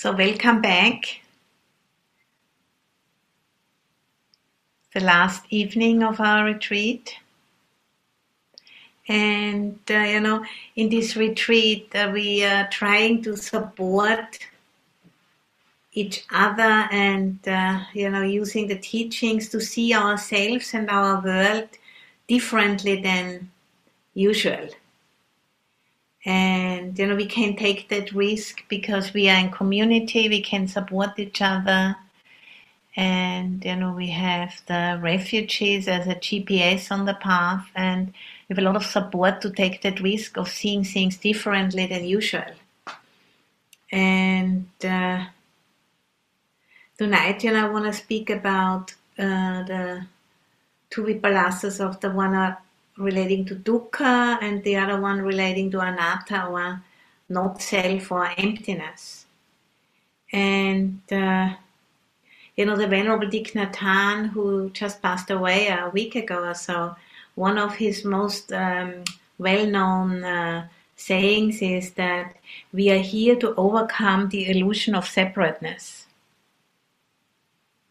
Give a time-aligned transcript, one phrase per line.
[0.00, 1.22] So, welcome back.
[4.94, 7.16] The last evening of our retreat.
[9.08, 10.44] And, uh, you know,
[10.76, 14.38] in this retreat, uh, we are trying to support
[15.94, 21.70] each other and, uh, you know, using the teachings to see ourselves and our world
[22.28, 23.50] differently than
[24.14, 24.68] usual
[26.28, 30.68] and you know we can take that risk because we are in community we can
[30.68, 31.96] support each other.
[32.96, 38.54] And you know we have the refugees as a gps on the path and we
[38.54, 42.52] have a lot of support to take that risk of seeing things differently than usual.
[43.90, 45.24] And uh,
[46.98, 50.06] tonight you know i want to speak about uh, the
[50.90, 52.34] two vipallasas of the one
[52.98, 56.82] relating to dukkha and the other one relating to anatta or
[57.28, 59.26] not self or emptiness.
[60.32, 61.54] And uh,
[62.58, 66.54] you know, the Venerable Thich Nhat Hanh, who just passed away a week ago or
[66.54, 66.96] so,
[67.36, 69.04] one of his most um,
[69.38, 72.34] well-known uh, sayings is that
[72.72, 76.06] we are here to overcome the illusion of separateness.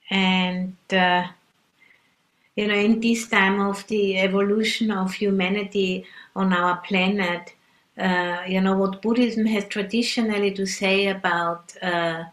[0.09, 1.27] And uh,
[2.57, 6.05] you know, in this time of the evolution of humanity
[6.35, 7.53] on our planet,
[7.99, 12.23] uh, you know, what Buddhism has traditionally to say about uh,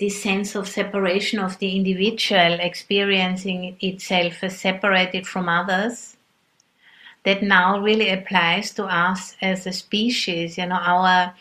[0.00, 6.16] this sense of separation of the individual experiencing itself as separated from others,
[7.22, 10.58] that now really applies to us as a species.
[10.58, 11.34] You know, our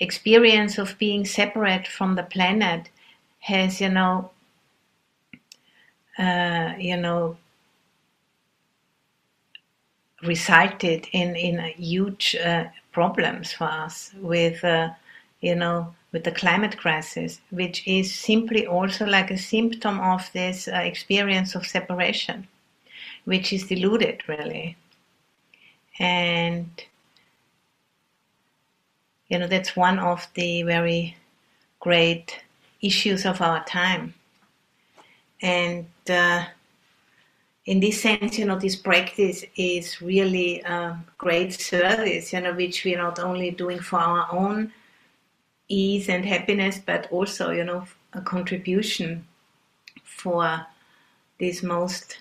[0.00, 2.90] experience of being separate from the planet
[3.40, 4.30] has, you know,
[6.18, 7.38] uh, you know,
[10.24, 14.90] resulted in in huge uh, problems for us with uh,
[15.40, 20.68] you know with the climate crisis, which is simply also like a symptom of this
[20.68, 22.46] uh, experience of separation,
[23.24, 24.76] which is diluted really,
[25.98, 26.84] and
[29.28, 31.16] you know that's one of the very
[31.80, 32.40] great
[32.80, 34.14] issues of our time,
[35.42, 36.44] and uh,
[37.66, 42.84] in this sense, you know, this practice is really a great service, you know, which
[42.84, 44.70] we're not only doing for our own
[45.68, 49.26] ease and happiness, but also, you know, a contribution
[50.04, 50.66] for
[51.40, 52.18] this most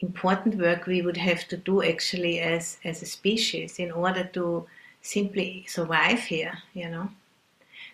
[0.00, 4.66] important work we would have to do actually as, as a species in order to
[5.02, 7.08] simply survive here, you know.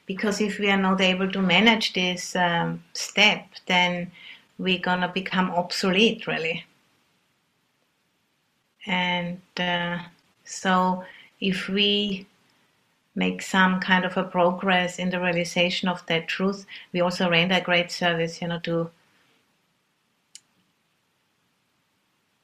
[0.06, 4.12] Because if we are not able to manage this um, step, then
[4.58, 6.64] we're gonna become obsolete really.
[8.86, 9.98] And uh,
[10.44, 11.04] so
[11.40, 12.26] if we
[13.14, 17.58] make some kind of a progress in the realization of that truth we also render
[17.60, 18.90] great service you know to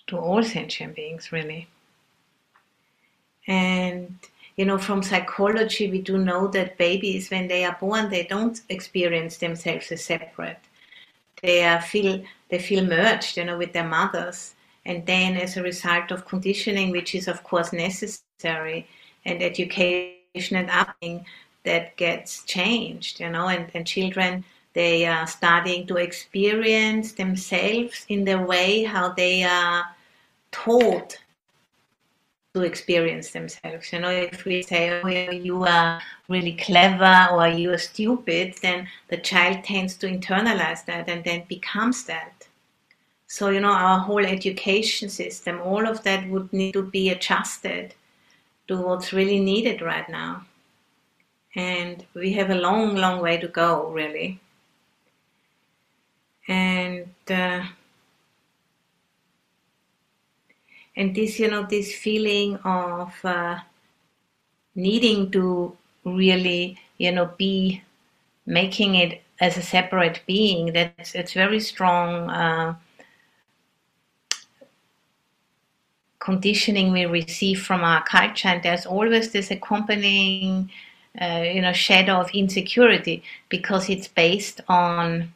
[0.07, 1.69] to all sentient beings really.
[3.47, 4.19] And
[4.57, 8.61] you know from psychology we do know that babies when they are born they don't
[8.69, 10.59] experience themselves as separate
[11.43, 14.55] they uh, feel they feel merged, you know, with their mothers,
[14.85, 18.87] and then as a result of conditioning, which is of course necessary,
[19.25, 21.25] and education and upbringing,
[21.65, 24.45] that gets changed, you know, and, and children
[24.75, 29.85] they are starting to experience themselves in the way how they are
[30.51, 31.19] taught
[32.55, 33.93] to experience themselves.
[33.93, 38.89] You know, if we say, oh, you are really clever or you are stupid, then
[39.09, 42.47] the child tends to internalize that and then becomes that.
[43.27, 47.95] So, you know, our whole education system, all of that would need to be adjusted
[48.69, 50.45] to what's really needed right now.
[51.55, 54.41] And we have a long, long way to go, really.
[56.49, 57.65] And, uh,
[60.97, 63.59] and this you know this feeling of uh,
[64.75, 67.83] needing to really you know be
[68.47, 72.75] making it as a separate being that's it's very strong uh,
[76.23, 78.49] conditioning we receive from our culture.
[78.49, 80.71] And there's always this accompanying
[81.21, 85.33] uh, you know shadow of insecurity because it's based on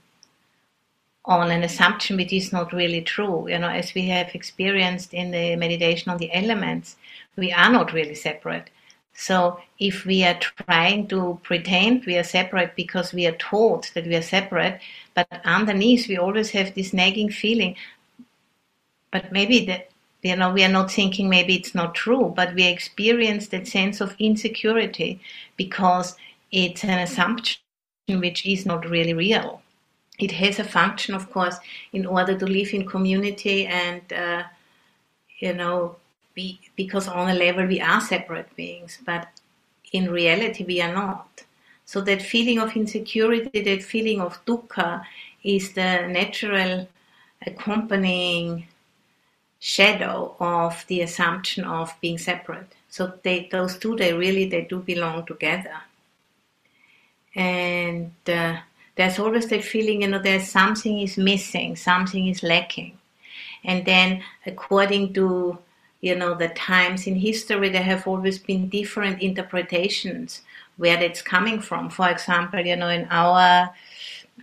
[1.27, 3.49] on an assumption which is not really true.
[3.49, 6.97] You know, as we have experienced in the meditation on the elements,
[7.37, 8.71] we are not really separate.
[9.13, 14.07] So if we are trying to pretend we are separate because we are taught that
[14.07, 14.81] we are separate,
[15.15, 17.77] but underneath we always have this nagging feeling.
[19.11, 19.89] But maybe that
[20.23, 24.01] you know, we are not thinking maybe it's not true, but we experience that sense
[24.01, 25.21] of insecurity
[25.57, 26.17] because
[26.51, 27.61] it's an assumption
[28.09, 29.63] which is not really real.
[30.19, 31.57] It has a function, of course,
[31.93, 34.45] in order to live in community and, uh,
[35.39, 35.97] you know,
[36.35, 39.29] be, because on a level we are separate beings, but
[39.93, 41.43] in reality we are not.
[41.85, 45.03] So that feeling of insecurity, that feeling of dukkha,
[45.45, 46.89] is the natural
[47.47, 48.67] accompanying
[49.61, 52.73] shadow of the assumption of being separate.
[52.89, 55.77] So they, those two, they really, they do belong together.
[57.35, 58.57] And uh,
[58.97, 62.99] there's always that feeling, you know, there's something is missing, something is lacking.
[63.65, 65.59] And then according to,
[66.01, 70.43] you know, the times in history, there have always been different interpretations
[70.77, 71.91] where that's coming from.
[71.91, 73.71] For example, you know, in our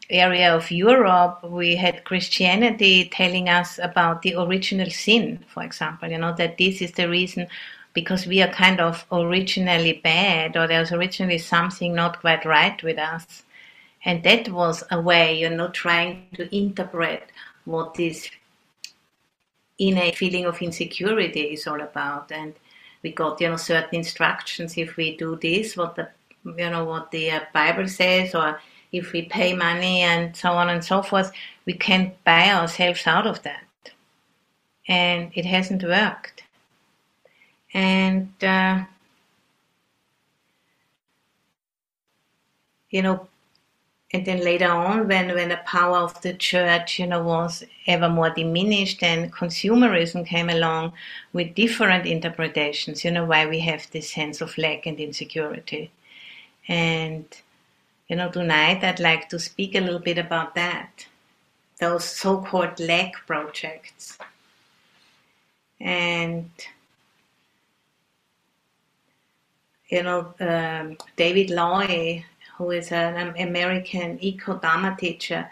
[0.10, 6.18] area of Europe, we had Christianity telling us about the original sin, for example, you
[6.18, 7.48] know, that this is the reason
[7.94, 12.98] because we are kind of originally bad or there's originally something not quite right with
[12.98, 13.44] us.
[14.06, 17.32] And that was a way, you know, trying to interpret
[17.66, 18.30] what this
[19.80, 22.32] innate feeling of insecurity is all about.
[22.32, 22.54] And
[23.02, 26.10] we got, you know, certain instructions if we do this, what the,
[26.46, 28.60] you know, what the uh, Bible says, or
[28.92, 31.32] if we pay money and so on and so forth,
[31.66, 33.64] we can buy ourselves out of that.
[34.88, 36.44] And it hasn't worked.
[37.74, 38.84] And, uh,
[42.90, 43.28] you know,
[44.14, 48.08] and then later on, when, when the power of the church, you know, was ever
[48.08, 50.94] more diminished and consumerism came along
[51.34, 55.92] with different interpretations, you know, why we have this sense of lack and insecurity.
[56.68, 57.26] And
[58.14, 61.08] you know, tonight I'd like to speak a little bit about that,
[61.80, 64.18] those so-called lack projects.
[65.80, 66.52] And,
[69.90, 72.24] you know, um, David Loy,
[72.64, 75.50] who is an American eco-Dharma teacher,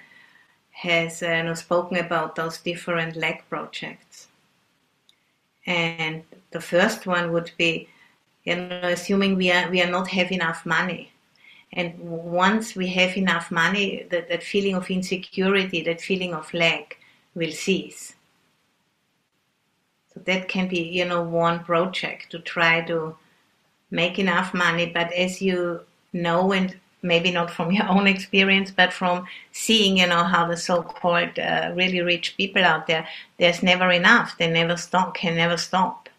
[0.71, 4.27] has uh, you know, spoken about those different lack projects.
[5.65, 7.87] And the first one would be,
[8.45, 11.11] you know, assuming we are we are not have enough money
[11.73, 16.97] and once we have enough money, that, that feeling of insecurity, that feeling of lack
[17.33, 18.13] will cease.
[20.13, 23.15] So that can be, you know, one project to try to
[23.89, 24.87] make enough money.
[24.87, 25.81] But as you
[26.11, 30.57] know, and maybe not from your own experience, but from seeing, you know, how the
[30.57, 33.07] so-called uh, really rich people out there,
[33.39, 34.37] there's never enough.
[34.37, 36.09] They never stop, can never stop,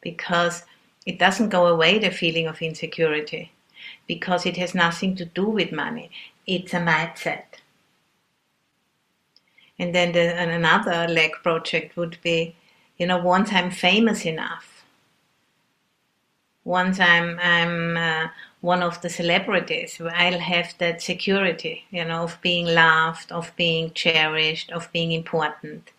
[0.00, 0.64] because
[1.06, 1.98] it doesn't go away.
[1.98, 3.52] The feeling of insecurity
[4.06, 6.10] because it has nothing to do with money.
[6.46, 7.44] It's a mindset.
[9.78, 12.56] And then the, another lack project would be,
[12.98, 14.69] you know, once I'm famous enough,
[16.64, 18.28] once I'm I'm uh,
[18.60, 23.92] one of the celebrities, I'll have that security, you know, of being loved, of being
[23.92, 25.90] cherished, of being important.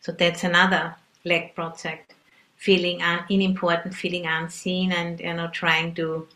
[0.00, 0.94] So that's another
[1.24, 2.14] lack project,
[2.56, 6.28] feeling un- unimportant, feeling unseen, and you know, trying to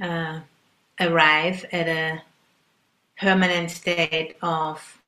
[0.00, 0.40] uh,
[1.00, 2.22] arrive at a
[3.18, 5.00] permanent state of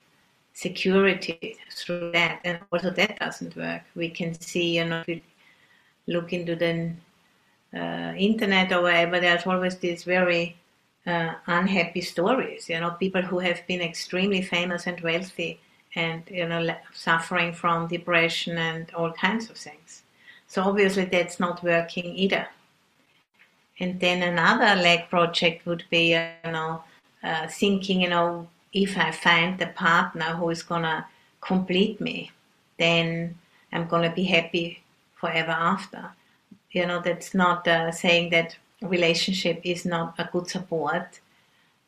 [0.54, 2.40] security through that.
[2.44, 3.82] And also that doesn't work.
[3.94, 5.04] We can see, you know,
[6.06, 6.92] look into the
[7.74, 10.56] uh, internet or wherever, there's always these very
[11.06, 12.68] uh, unhappy stories.
[12.68, 15.60] You know, people who have been extremely famous and wealthy,
[15.94, 20.02] and you know, suffering from depression and all kinds of things.
[20.46, 22.46] So obviously, that's not working either.
[23.80, 26.84] And then another lack project would be, you know,
[27.22, 31.06] uh, thinking, you know, if I find the partner who is gonna
[31.40, 32.30] complete me,
[32.78, 33.36] then
[33.72, 34.83] I'm gonna be happy
[35.24, 36.10] forever after.
[36.72, 41.20] You know, that's not uh, saying that relationship is not a good support,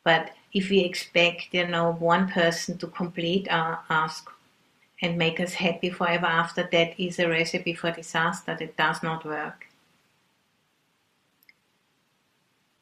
[0.05, 4.31] but if we expect, you know, one person to complete our ask
[5.03, 8.57] and make us happy forever after, that is a recipe for disaster.
[8.59, 9.67] That does not work.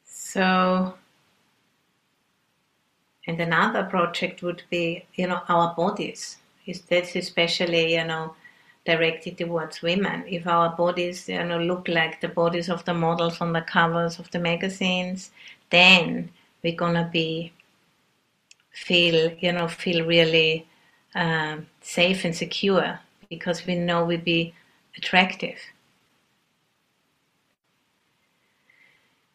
[0.05, 0.95] So,
[3.27, 6.37] and another project would be, you know, our bodies.
[6.89, 8.37] That's especially, you know,
[8.85, 10.25] directed towards women.
[10.29, 14.19] If our bodies, you know, look like the bodies of the models on the covers
[14.19, 15.31] of the magazines,
[15.71, 16.31] then
[16.63, 17.53] we're gonna be
[18.71, 20.67] feel, you know, feel really
[21.15, 22.99] uh, safe and secure
[23.31, 24.55] because we know we be
[24.97, 25.59] attractive.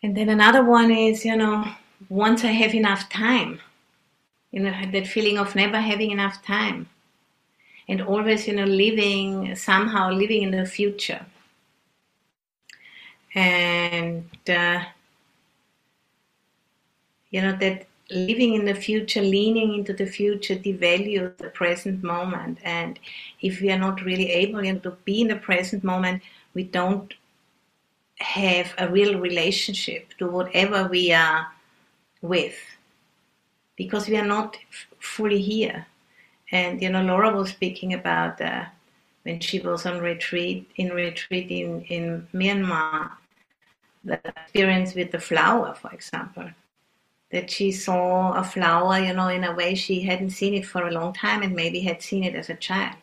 [0.04, 1.66] And then another one is, you know,
[2.08, 3.60] once I have enough time,
[4.52, 6.90] you know, that feeling of never having enough time.
[7.90, 11.26] And always, you know, living somehow living in the future.
[13.36, 14.84] And uh,
[17.32, 22.60] you know that living in the future, leaning into the future, devalues the present moment.
[22.64, 23.00] And
[23.42, 26.64] if we are not really able you know, to be in the present moment, we
[26.64, 27.14] don't
[28.20, 31.48] have a real relationship to whatever we are
[32.22, 32.58] with
[33.76, 35.86] because we are not f- fully here.
[36.52, 38.66] And you know, Laura was speaking about uh,
[39.24, 43.12] when she was on retreat in retreat in, in Myanmar,
[44.04, 46.50] the experience with the flower, for example
[47.32, 50.88] that she saw a flower, you know, in a way she hadn't seen it for
[50.88, 52.96] a long time and maybe had seen it as a child.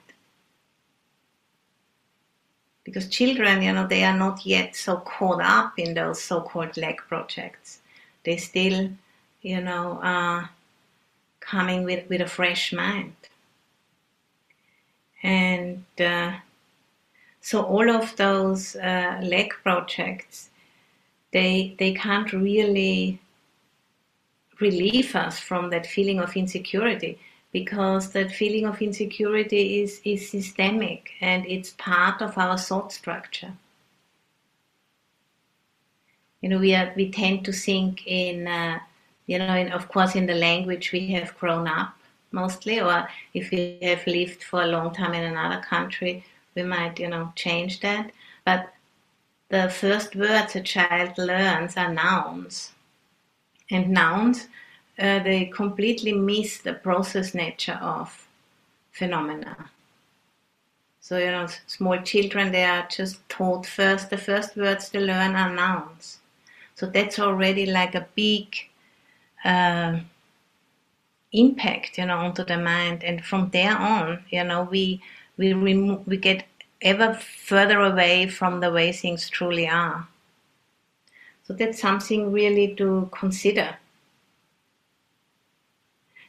[2.84, 6.76] Because children, you know, they are not yet so caught up in those so called
[6.76, 7.80] lack projects.
[8.24, 8.90] They still,
[9.42, 10.50] you know, are
[11.40, 13.14] coming with, with a fresh mind.
[15.22, 16.32] And uh,
[17.40, 20.50] so all of those uh, lack projects,
[21.32, 23.20] they, they can't really
[24.60, 27.18] relieve us from that feeling of insecurity
[27.52, 33.52] because that feeling of insecurity is, is systemic and it's part of our thought structure.
[36.40, 38.78] You know, we are we tend to think in, uh,
[39.26, 41.96] you know, in, of course, in the language we have grown up
[42.32, 46.98] mostly, or if we have lived for a long time in another country, we might,
[46.98, 48.10] you know, change that.
[48.44, 48.72] But
[49.48, 52.72] the first words a child learns are nouns
[53.70, 54.48] and nouns,
[54.98, 58.28] uh, they completely miss the process nature of
[58.92, 59.70] phenomena.
[61.00, 65.36] So, you know, small children, they are just taught first, the first words they learn
[65.36, 66.18] are nouns.
[66.74, 68.56] So that's already like a big
[69.44, 70.00] uh,
[71.32, 73.04] impact, you know, onto the mind.
[73.04, 75.02] And from there on, you know, we,
[75.36, 76.46] we, remo- we get
[76.82, 80.08] ever further away from the way things truly are.
[81.46, 83.76] So that's something really to consider.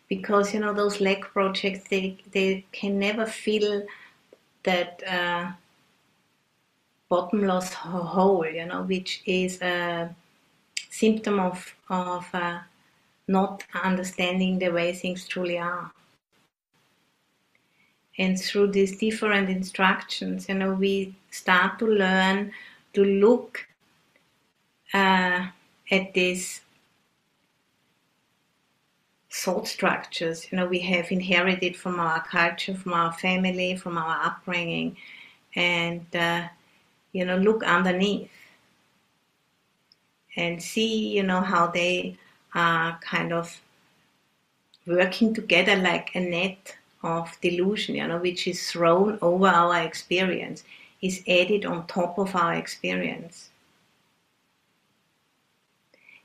[0.07, 3.83] Because you know those lack projects, they they can never fill
[4.63, 5.51] that uh,
[7.09, 10.15] bottomless hole, you know, which is a
[10.89, 12.59] symptom of of uh,
[13.27, 15.91] not understanding the way things truly are.
[18.17, 22.51] And through these different instructions, you know, we start to learn
[22.93, 23.67] to look
[24.93, 25.47] uh,
[25.91, 26.61] at these
[29.29, 34.25] thought structures you know we have inherited from our culture from our family from our
[34.25, 34.95] upbringing
[35.55, 36.47] and uh,
[37.11, 38.31] you know look underneath
[40.37, 42.17] and see you know how they
[42.53, 43.59] are kind of
[44.85, 50.63] working together like a net of delusion you know which is thrown over our experience
[51.01, 53.49] is added on top of our experience.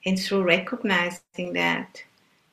[0.04, 2.02] And through recognizing that,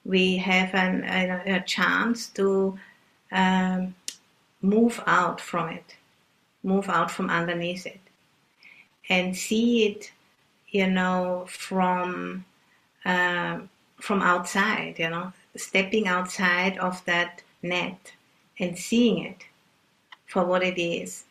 [0.05, 2.77] we have an, a, a chance to
[3.31, 3.95] um,
[4.61, 5.95] move out from it,
[6.63, 8.01] move out from underneath it,
[9.09, 10.11] and see it,
[10.69, 12.45] you know, from
[13.09, 13.59] uh,
[13.99, 18.13] from outside, you know, stepping outside of that net
[18.59, 19.45] and seeing it
[20.27, 21.25] for what it is.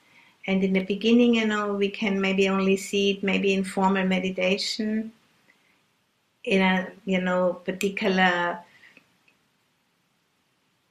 [0.47, 4.07] And in the beginning, you know, we can maybe only see it maybe in formal
[4.07, 5.13] meditation
[6.45, 8.59] in a you know particular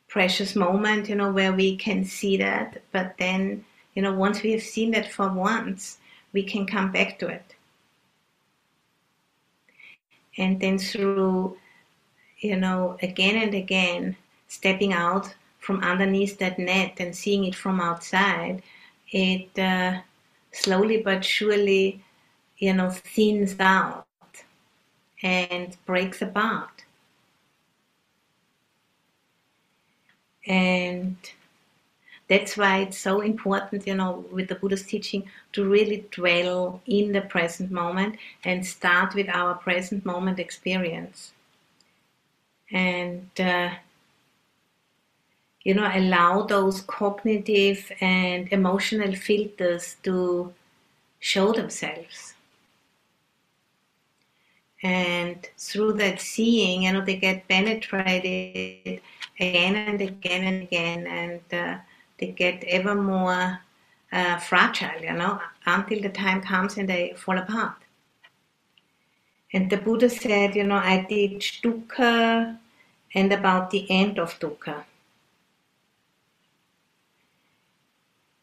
[0.07, 3.63] precious moment you know where we can see that but then
[3.95, 5.97] you know once we have seen that for once
[6.33, 7.55] we can come back to it
[10.37, 11.57] and then through
[12.39, 14.15] you know again and again
[14.47, 18.61] stepping out from underneath that net and seeing it from outside
[19.11, 19.99] it uh,
[20.51, 22.01] slowly but surely
[22.57, 24.07] you know thins out
[25.23, 26.83] and breaks apart.
[30.45, 31.17] And
[32.29, 37.11] that's why it's so important, you know, with the Buddha's teaching to really dwell in
[37.13, 41.31] the present moment and start with our present moment experience.
[42.71, 43.69] And, uh,
[45.63, 50.53] you know, allow those cognitive and emotional filters to
[51.19, 52.33] show themselves
[54.83, 59.01] and through that seeing, you know, they get penetrated
[59.39, 61.77] again and again and again, and uh,
[62.19, 63.59] they get ever more
[64.11, 67.75] uh, fragile, you know, until the time comes and they fall apart.
[69.53, 72.57] And the Buddha said, you know, I teach dukkha
[73.13, 74.83] and about the end of dukkha.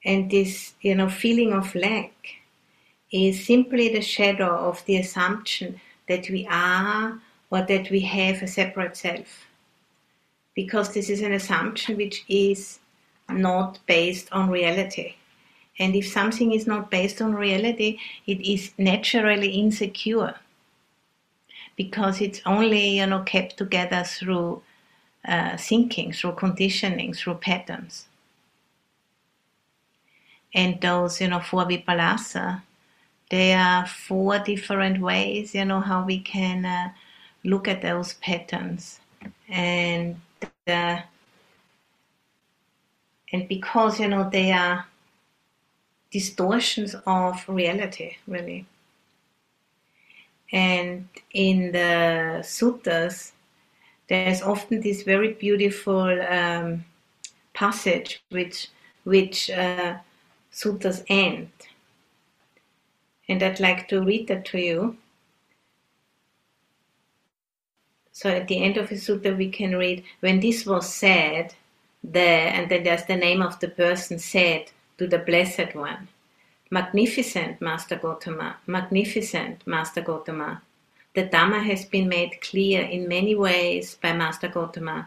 [0.05, 2.13] And this, you know, feeling of lack
[3.11, 8.49] is simply the shadow of the assumption that we are or that we have a
[8.49, 9.47] separate self.
[10.55, 12.81] Because this is an assumption which is
[13.29, 15.15] not based on reality.
[15.79, 20.35] And if something is not based on reality, it is naturally insecure
[21.77, 24.63] because it's only you know kept together through
[25.27, 28.07] uh, thinking, through conditioning, through patterns.
[30.55, 32.63] And those you know four vipallasa,
[33.31, 36.91] there are four different ways you know how we can uh,
[37.43, 39.01] look at those patterns
[39.49, 40.21] and
[40.67, 40.99] uh,
[43.35, 44.87] and because you know they are
[46.11, 48.65] distortions of reality really
[50.55, 53.33] and in the suttas,
[54.09, 56.85] there's often this very beautiful um,
[57.55, 58.69] passage which
[59.03, 59.97] which uh,
[60.53, 61.51] suttas end.
[63.29, 64.97] And I'd like to read that to you.
[68.13, 71.53] So at the end of the sutta, we can read, when this was said,
[72.05, 76.09] there, and then there's the name of the person said to the Blessed One.
[76.71, 80.61] Magnificent, Master Gotama, magnificent, Master Gotama.
[81.15, 85.07] The Dhamma has been made clear in many ways by Master Gotama,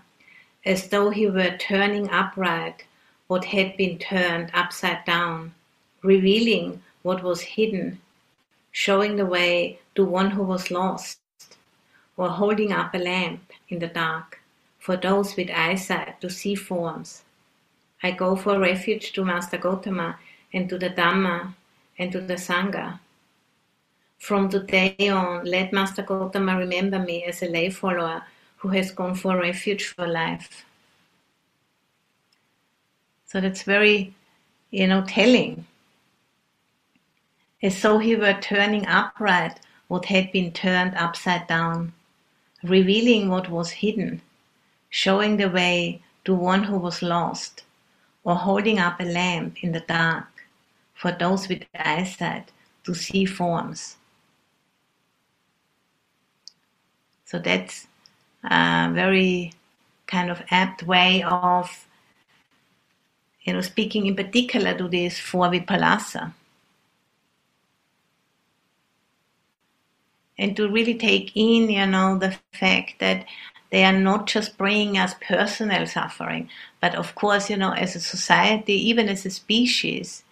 [0.66, 2.86] as though he were turning upright
[3.28, 5.54] what had been turned upside down,
[6.02, 8.00] revealing what was hidden,
[8.72, 11.20] showing the way to one who was lost,
[12.16, 14.40] or holding up a lamp in the dark
[14.88, 17.24] for those with eyesight to see forms.
[18.02, 20.16] I go for refuge to Master Gotama
[20.54, 21.54] and to the Dhamma
[22.00, 22.98] and to the Sangha.
[24.18, 28.24] From today on, let Master Gotama remember me as a lay follower
[28.56, 30.64] who has gone for refuge for life.
[33.26, 34.14] So that's very,
[34.72, 35.66] you know, telling.
[37.62, 41.92] As though he were turning upright what had been turned upside down,
[42.64, 44.22] revealing what was hidden,
[44.90, 47.64] showing the way to one who was lost,
[48.24, 50.28] or holding up a lamp in the dark
[50.94, 52.52] for those with eyesight
[52.84, 53.98] to see forms.
[57.26, 57.88] So that's
[58.44, 59.54] a very
[60.08, 61.86] kind of apt way of
[63.42, 66.34] you know speaking in particular to this four vipallasa.
[70.40, 73.26] And to really take in, you know, the fact that
[73.72, 76.50] they are not just bringing us personal suffering,
[76.82, 80.24] but of course, you know, as a society, even as a species,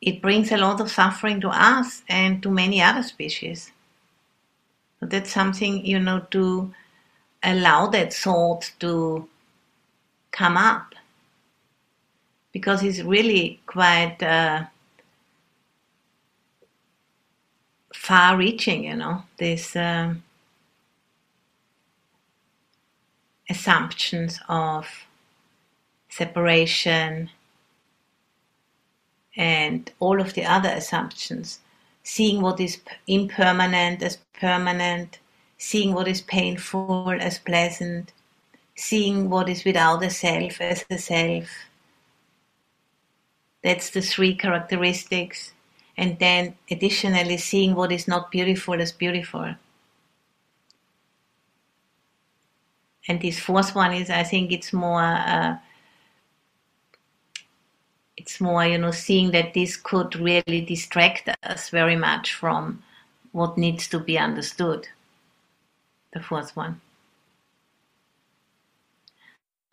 [0.00, 3.72] it brings a lot of suffering to us and to many other species.
[5.00, 6.72] So that's something, you know, to
[7.42, 9.28] allow that thought to
[10.32, 10.94] come up.
[12.52, 14.64] Because it's really quite uh,
[17.94, 19.76] far reaching, you know, this.
[19.76, 20.22] um,
[23.48, 24.86] assumptions of
[26.08, 27.30] separation,
[29.36, 31.58] and all of the other assumptions,
[32.02, 35.18] seeing what is impermanent as permanent,
[35.58, 38.12] seeing what is painful as pleasant,
[38.76, 41.48] seeing what is without a self as a self.
[43.62, 45.52] That's the three characteristics.
[45.96, 49.54] And then additionally, seeing what is not beautiful as beautiful.
[53.08, 55.56] And this fourth one is, I think it's more uh,
[58.16, 62.82] it's more, you know, seeing that this could really distract us very much from
[63.32, 64.88] what needs to be understood.
[66.12, 66.80] The fourth one.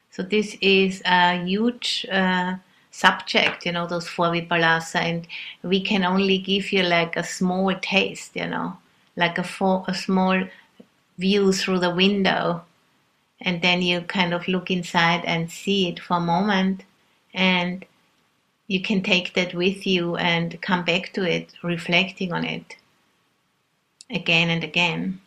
[0.09, 2.55] So this is a huge uh,
[2.91, 5.27] subject, you know, those four vipallasa, and
[5.63, 8.77] we can only give you like a small taste, you know,
[9.15, 9.45] like a,
[9.87, 10.43] a small
[11.17, 12.65] view through the window,
[13.41, 16.83] and then you kind of look inside and see it for a moment,
[17.33, 17.85] and
[18.67, 22.77] you can take that with you and come back to it, reflecting on it
[24.09, 25.19] again and again.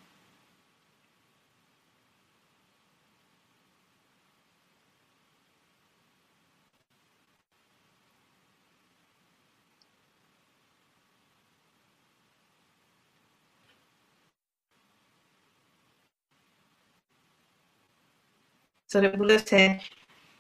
[18.95, 19.81] So the Buddha said,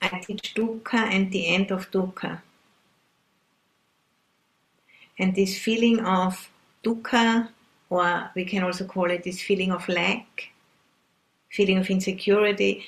[0.01, 2.41] I teach dukkha and the end of dukkha.
[5.19, 6.49] And this feeling of
[6.85, 7.49] dukkha,
[7.91, 10.53] or we can also call it this feeling of lack,
[11.51, 12.85] feeling of insecurity,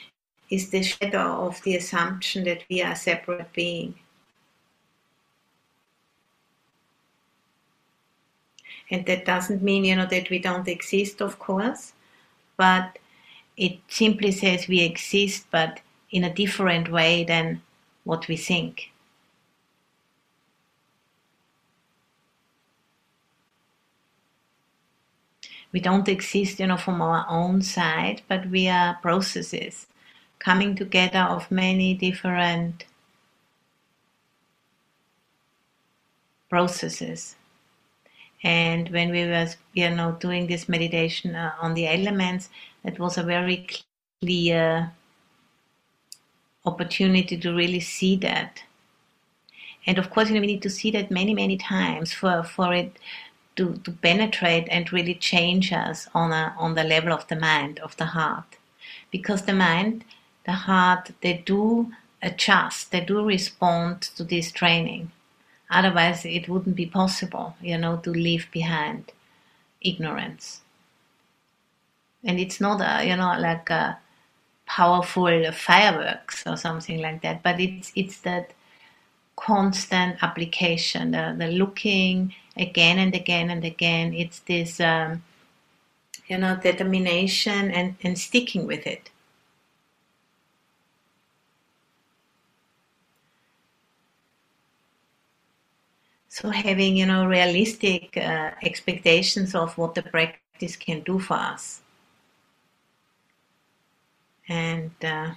[0.50, 3.96] is the shadow of the assumption that we are a separate being.
[8.88, 11.92] And that doesn't mean, you know, that we don't exist, of course,
[12.56, 13.00] but
[13.56, 17.62] it simply says we exist, but in a different way than
[18.04, 18.90] what we think.
[25.72, 29.86] We don't exist, you know, from our own side, but we are processes
[30.38, 32.84] coming together of many different
[36.48, 37.36] processes.
[38.42, 42.48] And when we were, you know, doing this meditation uh, on the elements,
[42.84, 43.66] it was a very
[44.20, 44.92] clear
[46.64, 48.62] opportunity to really see that.
[49.86, 52.74] And of course, you know, we need to see that many, many times for, for
[52.74, 52.98] it
[53.56, 57.78] to, to penetrate and really change us on, a, on the level of the mind,
[57.80, 58.56] of the heart.
[59.10, 60.04] Because the mind,
[60.44, 65.12] the heart, they do adjust, they do respond to this training.
[65.70, 69.12] Otherwise, it wouldn't be possible, you know, to leave behind
[69.80, 70.60] ignorance.
[72.24, 73.98] And it's not, a, you know, like a
[74.66, 78.52] powerful fireworks or something like that, but it's it's that
[79.36, 84.14] constant application, the, the looking again and again and again.
[84.14, 85.22] It's this, um,
[86.26, 89.10] you know, determination and, and sticking with it.
[96.36, 101.80] So having, you know, realistic uh, expectations of what the practice can do for us.
[104.46, 105.30] And uh,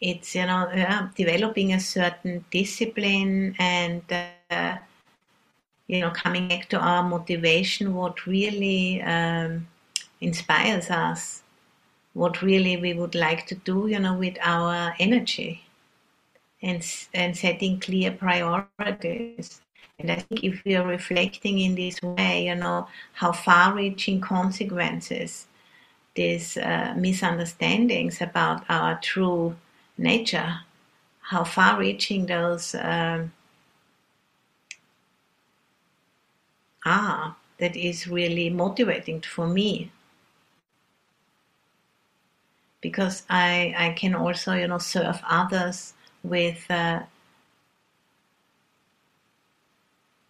[0.00, 4.02] it's, you know, yeah, developing a certain discipline and,
[4.50, 4.78] uh,
[5.88, 9.68] you know, coming back to our motivation, what really um,
[10.22, 11.42] inspires us,
[12.14, 15.64] what really we would like to do, you know, with our energy
[16.62, 19.60] and, and setting clear priorities.
[19.98, 24.20] And I think if we are reflecting in this way, you know, how far reaching
[24.20, 25.46] consequences
[26.14, 29.56] these uh, misunderstandings about our true
[29.96, 30.60] nature,
[31.20, 33.32] how far reaching those um,
[36.84, 39.90] are, that is really motivating for me.
[42.80, 47.02] Because I, I can also, you know, serve others with uh,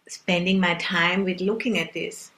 [0.07, 2.31] spending my time with looking at this.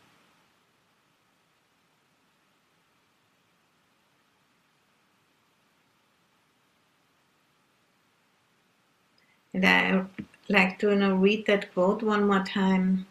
[9.54, 10.06] And I
[10.50, 13.06] like to you know, read that quote one more time.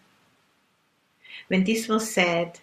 [1.48, 2.60] When this was said,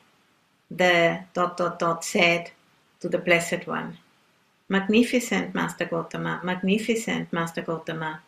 [0.70, 2.52] the dot dot dot said
[3.00, 3.98] to the Blessed One,
[4.72, 8.20] Magnificent, Master Gotama, magnificent, Master Gotama.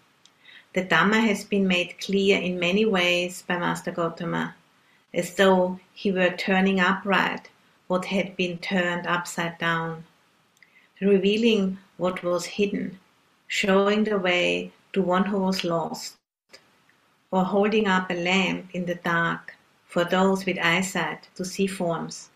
[0.74, 4.56] The Dhamma has been made clear in many ways by Master Gotama,
[5.14, 7.52] as though he were turning upright
[7.86, 10.04] what had been turned upside down,
[11.00, 13.00] revealing what was hidden,
[13.46, 16.16] showing the way to one who was lost,
[17.30, 22.32] or holding up a lamp in the dark for those with eyesight to see forms.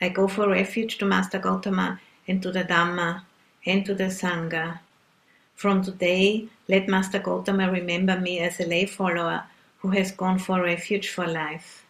[0.00, 3.22] I go for refuge to Master Gotama and to the Dhamma
[3.66, 4.80] and to the Sangha.
[5.54, 9.44] From today, let Master Gotama remember me as a lay follower
[9.78, 11.84] who has gone for refuge for life.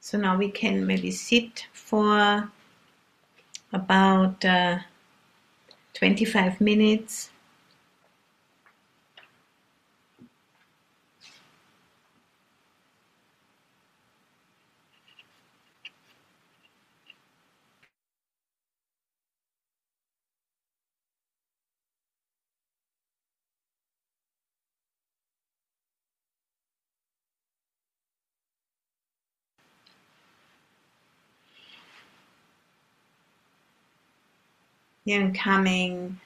[0.00, 2.50] So now we can maybe sit for
[3.72, 4.78] about uh,
[5.94, 7.29] 25 minutes
[35.12, 36.20] and coming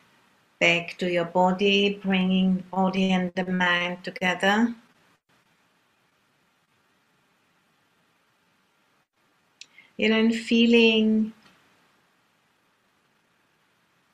[0.61, 4.75] back to your body, bringing body and the mind together.
[9.97, 11.33] You know, feeling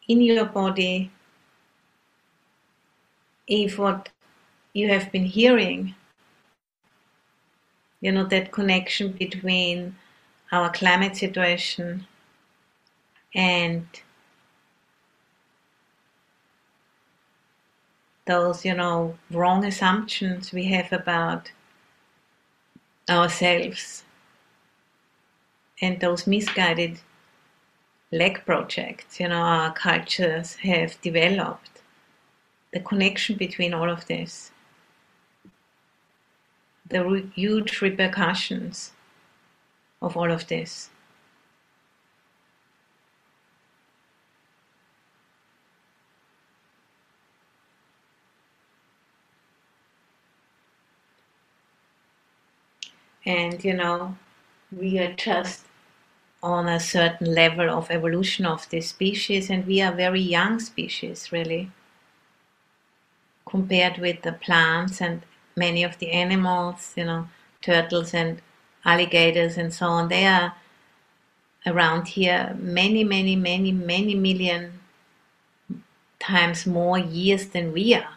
[0.08, 1.10] in your body
[3.46, 4.08] if what
[4.72, 5.94] you have been hearing,
[8.00, 9.96] you know, that connection between
[10.52, 12.06] our climate situation
[13.34, 13.86] and
[18.30, 21.50] those, you know, wrong assumptions we have about
[23.08, 24.04] ourselves
[25.82, 27.00] and those misguided
[28.12, 31.82] lack projects, you know, our cultures have developed.
[32.72, 34.52] The connection between all of this,
[36.88, 38.92] the huge repercussions
[40.00, 40.90] of all of this.
[53.24, 54.16] And you know,
[54.72, 55.64] we are just
[56.42, 61.30] on a certain level of evolution of this species, and we are very young species,
[61.32, 61.70] really,
[63.46, 65.22] compared with the plants and
[65.56, 67.28] many of the animals, you know,
[67.60, 68.40] turtles and
[68.84, 70.08] alligators and so on.
[70.08, 70.54] They are
[71.66, 74.80] around here many, many, many, many million
[76.18, 78.16] times more years than we are.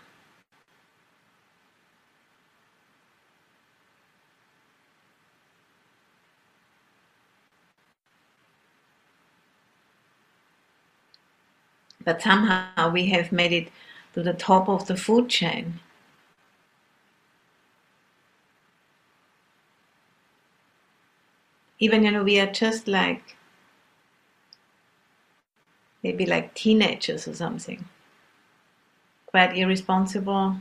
[12.06, 13.70] But somehow we have made it
[14.14, 15.80] to the top of the food chain.
[21.80, 23.36] Even you know we are just like
[26.04, 27.86] maybe like teenagers or something.
[29.26, 30.58] Quite irresponsible.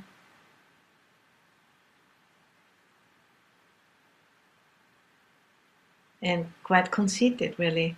[6.23, 7.97] And quite conceited, really.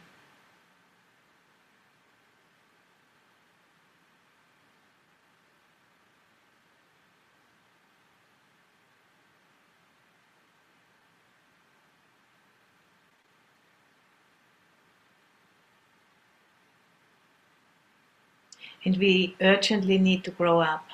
[18.85, 20.87] And we urgently need to grow up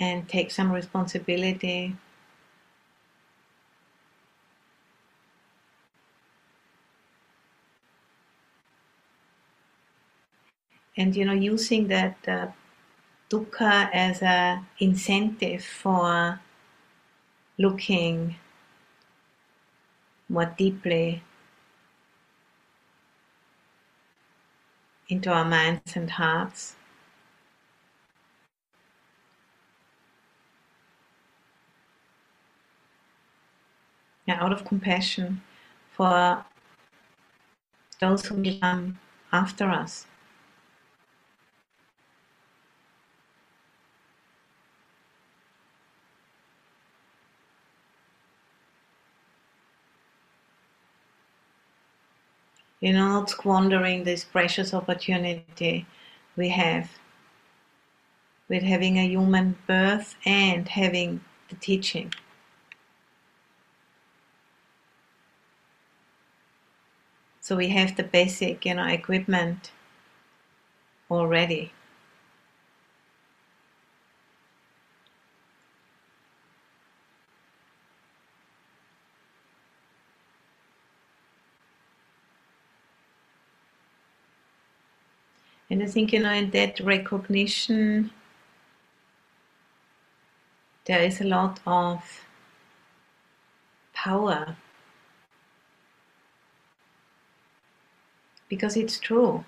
[0.00, 1.94] and take some responsibility.
[10.98, 12.48] And you know, using that uh,
[13.30, 16.40] dukkha as an incentive for
[17.58, 18.36] looking
[20.28, 21.22] more deeply
[25.08, 26.76] into our minds and hearts.
[34.26, 35.42] Yeah, out of compassion
[35.92, 36.44] for
[38.00, 38.98] those who will come
[39.32, 40.06] after us.
[52.80, 55.86] You know, not squandering this precious opportunity
[56.36, 56.90] we have
[58.48, 62.12] with having a human birth and having the teaching.
[67.40, 69.70] So we have the basic, you know, equipment
[71.10, 71.72] already.
[85.70, 88.10] And I think, you know, in that recognition,
[90.86, 92.24] there is a lot of
[93.92, 94.56] power.
[98.48, 99.44] Because it's true.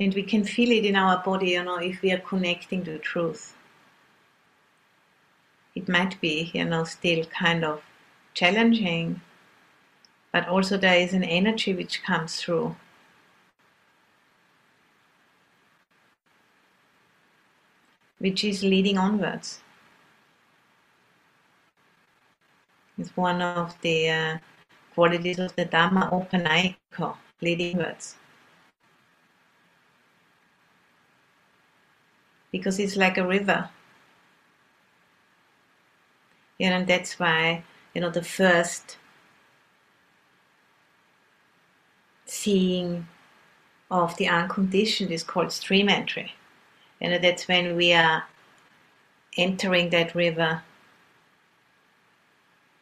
[0.00, 2.98] And we can feel it in our body, you know, if we are connecting to
[2.98, 3.57] truth
[5.78, 7.82] it might be, you know, still kind of
[8.34, 9.20] challenging,
[10.32, 12.74] but also there is an energy which comes through.
[18.18, 19.60] Which is leading onwards.
[22.98, 24.38] It's one of the uh,
[24.94, 28.16] qualities of the Dhamma Opanayiko, leading onwards.
[32.50, 33.70] Because it's like a river
[36.58, 37.62] you know, and that's why,
[37.94, 38.96] you know, the first
[42.26, 43.06] seeing
[43.90, 46.34] of the unconditioned is called stream entry.
[47.00, 48.24] You know, that's when we are
[49.36, 50.62] entering that river.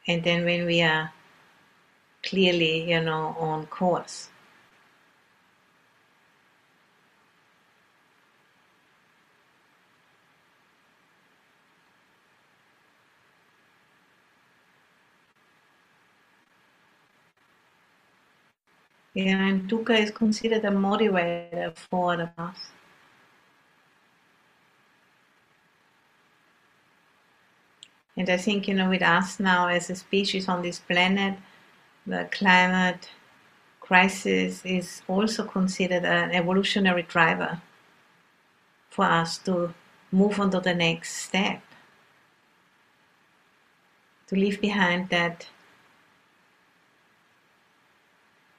[0.09, 1.12] And then when we are
[2.23, 4.31] clearly, you know, on course.
[19.16, 22.70] Yeah, and dukkha is considered a motivator for the path.
[28.14, 31.38] And I think, you know, with us now as a species on this planet,
[32.07, 33.09] the climate
[33.81, 37.62] crisis is also considered an evolutionary driver
[38.90, 39.72] for us to
[40.12, 41.62] move on to the next step,
[44.26, 45.46] to leave behind that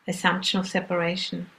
[0.08, 1.50] assumption of separation.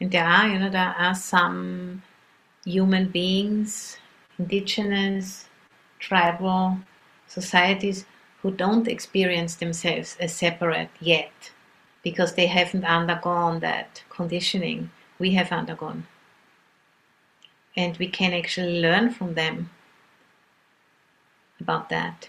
[0.00, 2.02] And there are, you know, there are some
[2.64, 3.98] human beings,
[4.38, 5.48] indigenous,
[5.98, 6.78] tribal
[7.26, 8.04] societies
[8.42, 11.50] who don't experience themselves as separate yet
[12.02, 16.06] because they haven't undergone that conditioning we have undergone.
[17.78, 19.70] And we can actually learn from them
[21.60, 22.28] about that.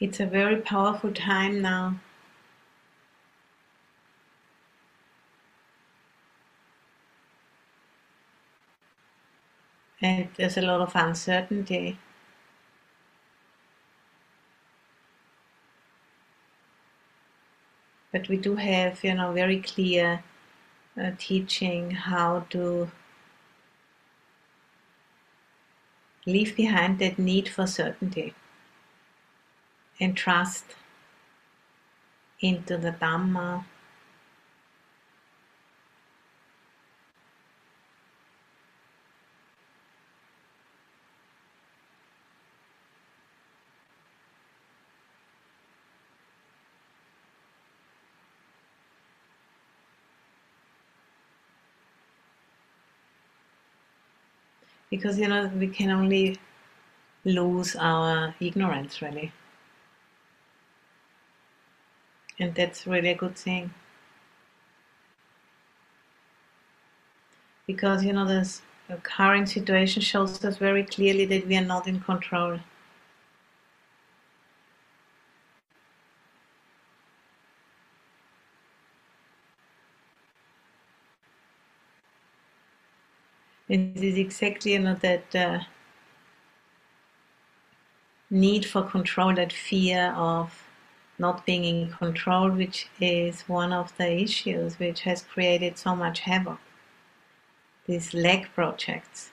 [0.00, 2.00] It's a very powerful time now.
[10.00, 11.98] And there's a lot of uncertainty.
[18.10, 20.24] But we do have, you know, very clear
[20.98, 22.90] uh, teaching how to
[26.26, 28.34] leave behind that need for certainty
[30.00, 30.64] and trust
[32.40, 33.64] into the Dhamma.
[54.88, 56.36] Because you know we can only
[57.24, 59.32] lose our ignorance really.
[62.40, 63.74] And that's really a good thing.
[67.66, 68.62] Because, you know, this
[69.02, 72.58] current situation shows us very clearly that we are not in control.
[83.68, 85.60] It is exactly, you know, that uh,
[88.30, 90.69] need for control, that fear of
[91.20, 96.20] not being in control, which is one of the issues which has created so much
[96.20, 96.58] havoc.
[97.86, 99.30] These lack projects.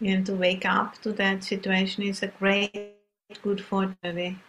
[0.00, 2.94] And to wake up to that situation is a great
[3.42, 4.40] good fortune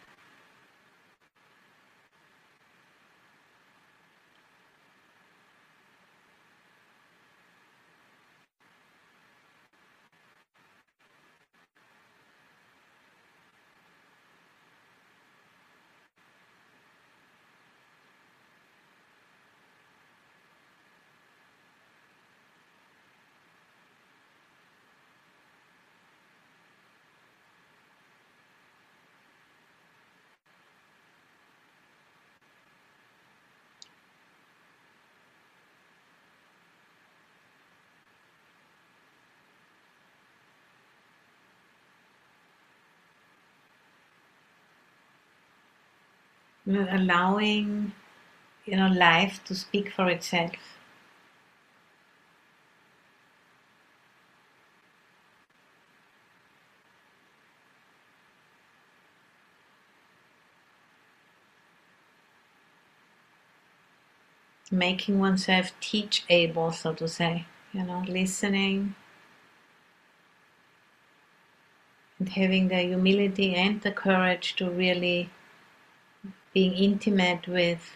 [46.78, 47.94] allowing
[48.66, 50.54] you know life to speak for itself.
[64.72, 68.96] Making oneself teach able so to say you know listening
[72.20, 75.30] and having the humility and the courage to really
[76.54, 77.92] being intimate with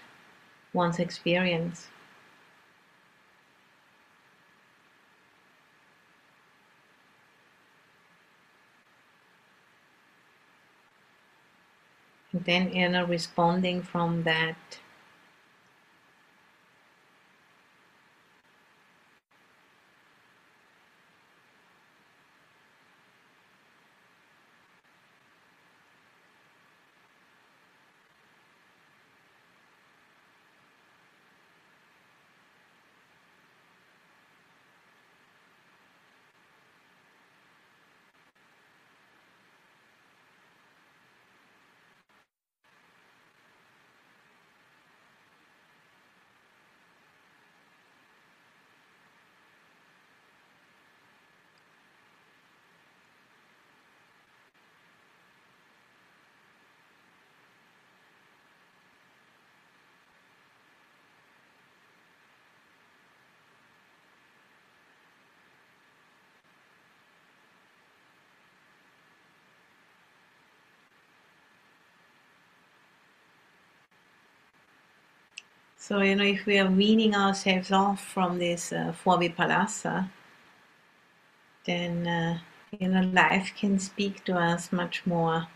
[0.73, 1.89] one's experience.
[12.33, 14.79] And then, you know, responding from that
[75.85, 80.09] So, you know, if we are weaning ourselves off from this uh, four vipallasa,
[81.65, 82.39] then, uh,
[82.79, 85.47] you know, life can speak to us much more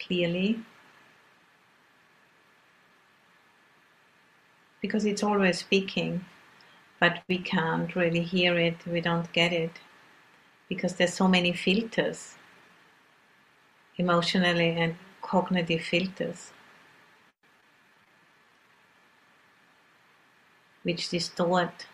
[0.00, 0.60] clearly.
[4.80, 6.24] Because it's always speaking,
[7.00, 9.72] but we can't really hear it, we don't get it,
[10.70, 12.36] because there's so many filters,
[13.98, 16.53] emotionally and cognitive filters.
[20.84, 21.86] Which distort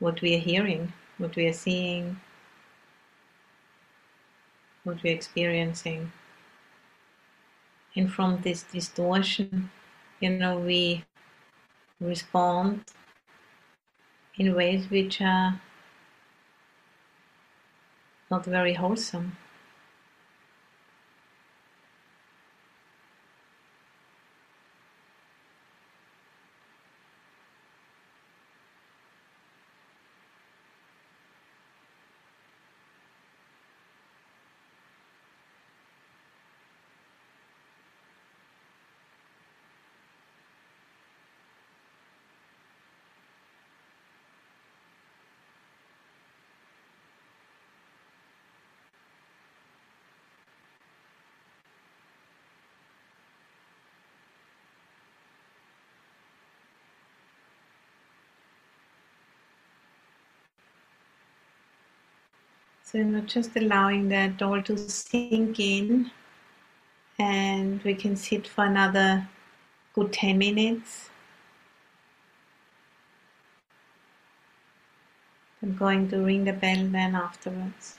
[0.00, 2.20] what we are hearing, what we are seeing,
[4.84, 6.10] what we're experiencing.
[7.94, 9.70] And from this distortion,
[10.20, 11.04] you know, we
[12.00, 12.84] respond
[14.38, 15.60] in ways which are
[18.30, 19.36] not very wholesome.
[62.90, 66.10] So, you know, just allowing that all to sink in,
[67.18, 69.28] and we can sit for another
[69.92, 71.10] good 10 minutes.
[75.62, 77.98] I'm going to ring the bell then afterwards.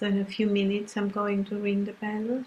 [0.00, 2.46] So in a few minutes I'm going to ring the bell.